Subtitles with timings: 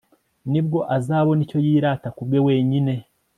[0.51, 2.93] ni bwo azabona icyo yirata ku bwe wenyine